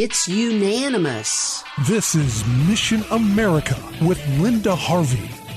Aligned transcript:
It's 0.00 0.28
unanimous. 0.28 1.64
This 1.88 2.14
is 2.14 2.46
Mission 2.68 3.02
America 3.10 3.76
with 4.00 4.24
Linda 4.38 4.72
Harvey. 4.76 5.47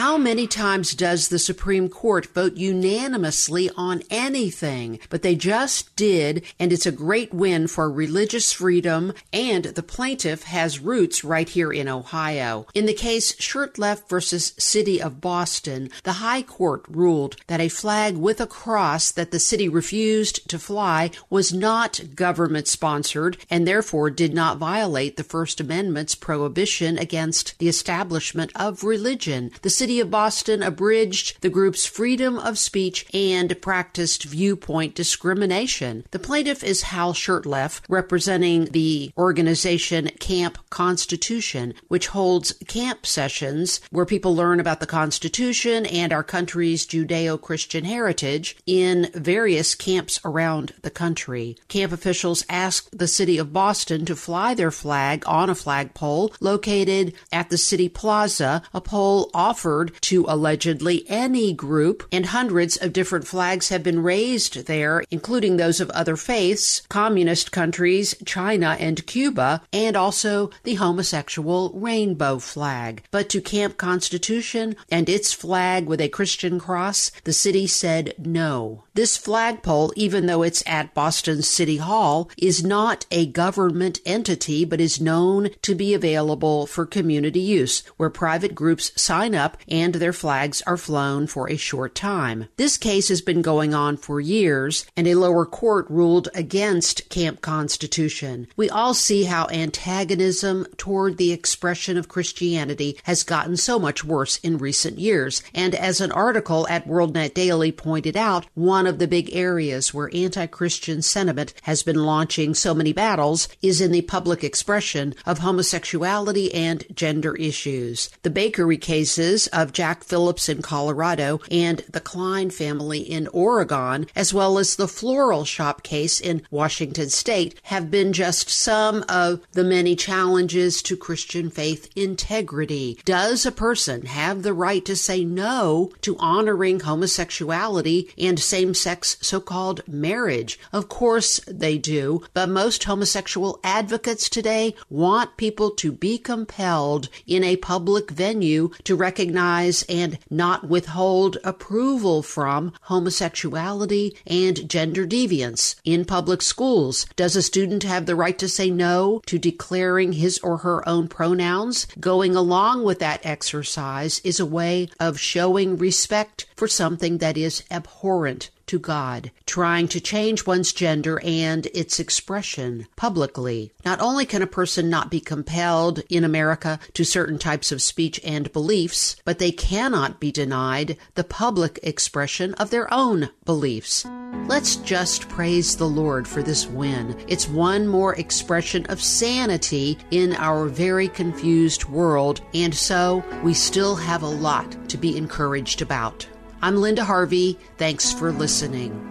How 0.00 0.16
many 0.16 0.46
times 0.46 0.94
does 0.94 1.28
the 1.28 1.38
Supreme 1.38 1.90
Court 1.90 2.24
vote 2.24 2.54
unanimously 2.54 3.68
on 3.76 4.02
anything? 4.08 4.98
But 5.10 5.20
they 5.20 5.34
just 5.34 5.94
did, 5.94 6.42
and 6.58 6.72
it's 6.72 6.86
a 6.86 6.90
great 6.90 7.34
win 7.34 7.66
for 7.66 7.92
religious 7.92 8.50
freedom, 8.50 9.12
and 9.30 9.64
the 9.64 9.82
plaintiff 9.82 10.44
has 10.44 10.78
roots 10.80 11.22
right 11.22 11.46
here 11.46 11.70
in 11.70 11.86
Ohio. 11.86 12.66
In 12.72 12.86
the 12.86 12.94
case 12.94 13.34
Shurtleff 13.34 14.08
versus 14.08 14.54
City 14.56 15.02
of 15.02 15.20
Boston, 15.20 15.90
the 16.04 16.14
High 16.14 16.44
Court 16.44 16.82
ruled 16.88 17.36
that 17.48 17.60
a 17.60 17.68
flag 17.68 18.16
with 18.16 18.40
a 18.40 18.46
cross 18.46 19.10
that 19.10 19.32
the 19.32 19.38
city 19.38 19.68
refused 19.68 20.48
to 20.48 20.58
fly 20.58 21.10
was 21.28 21.52
not 21.52 22.00
government 22.14 22.68
sponsored 22.68 23.36
and 23.50 23.68
therefore 23.68 24.08
did 24.08 24.32
not 24.32 24.56
violate 24.56 25.18
the 25.18 25.24
First 25.24 25.60
Amendment's 25.60 26.14
prohibition 26.14 26.96
against 26.96 27.58
the 27.58 27.68
establishment 27.68 28.50
of 28.56 28.82
religion. 28.82 29.50
The 29.60 29.68
city 29.68 29.89
City 29.90 29.98
of 29.98 30.08
Boston 30.08 30.62
abridged 30.62 31.40
the 31.40 31.50
group's 31.50 31.84
freedom 31.84 32.38
of 32.38 32.56
speech 32.56 33.04
and 33.12 33.60
practiced 33.60 34.22
viewpoint 34.22 34.94
discrimination. 34.94 36.04
The 36.12 36.20
plaintiff 36.20 36.62
is 36.62 36.82
Hal 36.82 37.12
Shurtleff, 37.12 37.80
representing 37.88 38.66
the 38.66 39.10
organization 39.18 40.06
Camp 40.20 40.58
Constitution, 40.70 41.74
which 41.88 42.06
holds 42.06 42.52
camp 42.68 43.04
sessions 43.04 43.80
where 43.90 44.06
people 44.06 44.36
learn 44.36 44.60
about 44.60 44.78
the 44.78 44.86
Constitution 44.86 45.86
and 45.86 46.12
our 46.12 46.22
country's 46.22 46.86
Judeo 46.86 47.40
Christian 47.40 47.84
heritage 47.84 48.56
in 48.66 49.10
various 49.12 49.74
camps 49.74 50.20
around 50.24 50.72
the 50.82 50.90
country. 50.90 51.56
Camp 51.66 51.90
officials 51.90 52.44
asked 52.48 52.96
the 52.96 53.08
City 53.08 53.38
of 53.38 53.52
Boston 53.52 54.04
to 54.04 54.14
fly 54.14 54.54
their 54.54 54.70
flag 54.70 55.24
on 55.26 55.50
a 55.50 55.54
flagpole 55.56 56.32
located 56.38 57.12
at 57.32 57.50
the 57.50 57.58
City 57.58 57.88
Plaza, 57.88 58.62
a 58.72 58.80
pole 58.80 59.32
offered 59.34 59.79
to 59.86 60.24
allegedly 60.28 61.04
any 61.08 61.52
group, 61.52 62.06
and 62.12 62.26
hundreds 62.26 62.76
of 62.76 62.92
different 62.92 63.26
flags 63.26 63.68
have 63.68 63.82
been 63.82 64.02
raised 64.02 64.66
there, 64.66 65.04
including 65.10 65.56
those 65.56 65.80
of 65.80 65.90
other 65.90 66.16
faiths, 66.16 66.82
communist 66.88 67.52
countries, 67.52 68.14
China 68.24 68.76
and 68.78 69.06
Cuba, 69.06 69.62
and 69.72 69.96
also 69.96 70.50
the 70.64 70.74
homosexual 70.74 71.70
rainbow 71.74 72.38
flag. 72.38 73.04
But 73.10 73.28
to 73.30 73.40
Camp 73.40 73.76
Constitution 73.76 74.76
and 74.90 75.08
its 75.08 75.32
flag 75.32 75.86
with 75.86 76.00
a 76.00 76.08
Christian 76.08 76.58
cross, 76.58 77.10
the 77.24 77.32
city 77.32 77.66
said 77.66 78.14
no. 78.18 78.84
This 78.94 79.16
flagpole, 79.16 79.92
even 79.96 80.26
though 80.26 80.42
it's 80.42 80.62
at 80.66 80.94
Boston 80.94 81.42
City 81.42 81.78
Hall, 81.78 82.30
is 82.36 82.62
not 82.64 83.06
a 83.10 83.26
government 83.26 84.00
entity, 84.04 84.64
but 84.64 84.80
is 84.80 85.00
known 85.00 85.50
to 85.62 85.74
be 85.74 85.94
available 85.94 86.66
for 86.66 86.84
community 86.84 87.40
use, 87.40 87.82
where 87.96 88.10
private 88.10 88.54
groups 88.54 88.92
sign 89.00 89.34
up 89.34 89.56
and 89.68 89.94
their 89.94 90.12
flags 90.12 90.62
are 90.66 90.76
flown 90.76 91.26
for 91.26 91.48
a 91.48 91.56
short 91.56 91.94
time. 91.94 92.48
This 92.56 92.76
case 92.76 93.08
has 93.08 93.20
been 93.20 93.42
going 93.42 93.74
on 93.74 93.96
for 93.96 94.20
years, 94.20 94.86
and 94.96 95.06
a 95.06 95.14
lower 95.14 95.46
court 95.46 95.86
ruled 95.88 96.28
against 96.34 97.08
Camp 97.08 97.40
Constitution. 97.40 98.48
We 98.56 98.70
all 98.70 98.94
see 98.94 99.24
how 99.24 99.46
antagonism 99.46 100.66
toward 100.76 101.16
the 101.16 101.32
expression 101.32 101.96
of 101.96 102.08
Christianity 102.08 102.98
has 103.04 103.22
gotten 103.22 103.56
so 103.56 103.78
much 103.78 104.04
worse 104.04 104.38
in 104.38 104.58
recent 104.58 104.98
years, 104.98 105.42
and 105.54 105.74
as 105.74 106.00
an 106.00 106.12
article 106.12 106.66
at 106.68 106.86
WorldNet 106.86 107.34
Daily 107.34 107.72
pointed 107.72 108.16
out, 108.16 108.46
one 108.54 108.86
of 108.86 108.98
the 108.98 109.08
big 109.08 109.34
areas 109.34 109.94
where 109.94 110.10
anti 110.14 110.46
Christian 110.46 111.02
sentiment 111.02 111.54
has 111.62 111.82
been 111.82 112.04
launching 112.04 112.54
so 112.54 112.74
many 112.74 112.92
battles 112.92 113.48
is 113.62 113.80
in 113.80 113.92
the 113.92 114.02
public 114.02 114.44
expression 114.44 115.14
of 115.26 115.38
homosexuality 115.38 116.52
and 116.54 116.84
gender 116.94 117.34
issues. 117.36 118.10
The 118.22 118.30
bakery 118.30 118.76
cases 118.76 119.46
of 119.50 119.72
Jack 119.72 120.04
Phillips 120.04 120.48
in 120.48 120.62
Colorado 120.62 121.40
and 121.50 121.84
the 121.90 122.00
Klein 122.00 122.50
family 122.50 123.00
in 123.00 123.26
Oregon, 123.28 124.06
as 124.14 124.32
well 124.32 124.58
as 124.58 124.76
the 124.76 124.88
floral 124.88 125.44
shop 125.44 125.82
case 125.82 126.20
in 126.20 126.42
Washington 126.50 127.10
state, 127.10 127.58
have 127.64 127.90
been 127.90 128.12
just 128.12 128.48
some 128.48 129.04
of 129.08 129.40
the 129.52 129.64
many 129.64 129.96
challenges 129.96 130.82
to 130.82 130.96
Christian 130.96 131.50
faith 131.50 131.90
integrity. 131.96 132.98
Does 133.04 133.44
a 133.44 133.52
person 133.52 134.06
have 134.06 134.42
the 134.42 134.54
right 134.54 134.84
to 134.84 134.94
say 134.94 135.24
no 135.24 135.90
to 136.02 136.16
honoring 136.18 136.80
homosexuality 136.80 138.10
and 138.16 138.38
same 138.38 138.74
sex 138.74 139.16
so 139.20 139.40
called 139.40 139.82
marriage? 139.88 140.58
Of 140.72 140.88
course 140.88 141.40
they 141.46 141.76
do, 141.76 142.22
but 142.34 142.48
most 142.48 142.84
homosexual 142.84 143.58
advocates 143.64 144.28
today 144.28 144.74
want 144.88 145.36
people 145.36 145.70
to 145.72 145.90
be 145.90 146.18
compelled 146.18 147.08
in 147.26 147.42
a 147.42 147.56
public 147.56 148.10
venue 148.10 148.70
to 148.84 148.94
recognize 148.94 149.39
and 149.88 150.18
not 150.28 150.68
withhold 150.68 151.38
approval 151.42 152.22
from 152.22 152.72
homosexuality 152.82 154.16
and 154.26 154.68
gender 154.68 155.06
deviance. 155.06 155.76
In 155.84 156.04
public 156.04 156.42
schools, 156.42 157.06
does 157.16 157.36
a 157.36 157.42
student 157.42 157.82
have 157.84 158.06
the 158.06 158.14
right 158.14 158.38
to 158.38 158.48
say 158.48 158.70
no 158.70 159.22
to 159.26 159.38
declaring 159.38 160.12
his 160.12 160.38
or 160.40 160.58
her 160.58 160.86
own 160.88 161.08
pronouns? 161.08 161.86
Going 161.98 162.36
along 162.36 162.84
with 162.84 162.98
that 162.98 163.24
exercise 163.24 164.20
is 164.24 164.38
a 164.38 164.46
way 164.46 164.88
of 164.98 165.18
showing 165.18 165.78
respect 165.78 166.46
for 166.54 166.68
something 166.68 167.18
that 167.18 167.36
is 167.36 167.62
abhorrent 167.70 168.50
to 168.70 168.78
God, 168.78 169.32
trying 169.46 169.88
to 169.88 170.00
change 170.00 170.46
one's 170.46 170.72
gender 170.72 171.20
and 171.24 171.66
its 171.74 171.98
expression 171.98 172.86
publicly. 172.94 173.72
Not 173.84 174.00
only 174.00 174.24
can 174.24 174.42
a 174.42 174.46
person 174.46 174.88
not 174.88 175.10
be 175.10 175.18
compelled 175.18 176.04
in 176.08 176.22
America 176.22 176.78
to 176.94 177.02
certain 177.02 177.36
types 177.36 177.72
of 177.72 177.82
speech 177.82 178.20
and 178.24 178.52
beliefs, 178.52 179.16
but 179.24 179.40
they 179.40 179.50
cannot 179.50 180.20
be 180.20 180.30
denied 180.30 180.96
the 181.16 181.24
public 181.24 181.80
expression 181.82 182.54
of 182.54 182.70
their 182.70 182.92
own 182.94 183.30
beliefs. 183.44 184.06
Let's 184.46 184.76
just 184.76 185.28
praise 185.28 185.76
the 185.76 185.88
Lord 185.88 186.28
for 186.28 186.40
this 186.40 186.68
win. 186.68 187.16
It's 187.26 187.48
one 187.48 187.88
more 187.88 188.14
expression 188.14 188.86
of 188.86 189.02
sanity 189.02 189.98
in 190.12 190.36
our 190.36 190.66
very 190.66 191.08
confused 191.08 191.86
world, 191.86 192.40
and 192.54 192.72
so 192.72 193.24
we 193.42 193.52
still 193.52 193.96
have 193.96 194.22
a 194.22 194.28
lot 194.28 194.76
to 194.90 194.96
be 194.96 195.16
encouraged 195.16 195.82
about. 195.82 196.24
I'm 196.62 196.76
Linda 196.76 197.04
Harvey. 197.04 197.58
Thanks 197.78 198.12
for 198.12 198.32
listening. 198.32 199.10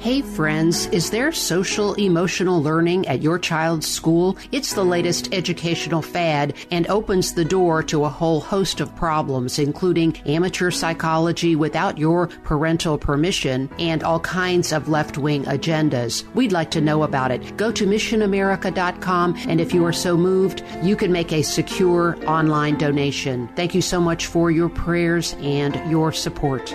Hey 0.00 0.22
friends, 0.22 0.86
is 0.86 1.10
there 1.10 1.30
social 1.30 1.92
emotional 1.94 2.62
learning 2.62 3.06
at 3.06 3.20
your 3.20 3.38
child's 3.38 3.86
school? 3.86 4.38
It's 4.50 4.72
the 4.72 4.82
latest 4.82 5.34
educational 5.34 6.00
fad 6.00 6.54
and 6.70 6.86
opens 6.86 7.34
the 7.34 7.44
door 7.44 7.82
to 7.82 8.06
a 8.06 8.08
whole 8.08 8.40
host 8.40 8.80
of 8.80 8.96
problems, 8.96 9.58
including 9.58 10.16
amateur 10.24 10.70
psychology 10.70 11.54
without 11.54 11.98
your 11.98 12.28
parental 12.44 12.96
permission 12.96 13.68
and 13.78 14.02
all 14.02 14.20
kinds 14.20 14.72
of 14.72 14.88
left 14.88 15.18
wing 15.18 15.44
agendas. 15.44 16.24
We'd 16.34 16.52
like 16.52 16.70
to 16.70 16.80
know 16.80 17.02
about 17.02 17.30
it. 17.30 17.58
Go 17.58 17.70
to 17.70 17.86
missionamerica.com 17.86 19.36
and 19.48 19.60
if 19.60 19.74
you 19.74 19.84
are 19.84 19.92
so 19.92 20.16
moved, 20.16 20.64
you 20.82 20.96
can 20.96 21.12
make 21.12 21.32
a 21.32 21.42
secure 21.42 22.16
online 22.26 22.78
donation. 22.78 23.48
Thank 23.48 23.74
you 23.74 23.82
so 23.82 24.00
much 24.00 24.28
for 24.28 24.50
your 24.50 24.70
prayers 24.70 25.36
and 25.40 25.74
your 25.90 26.10
support. 26.10 26.74